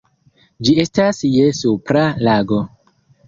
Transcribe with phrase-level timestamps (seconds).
[0.67, 2.61] Ĝi estas je Supra Lago.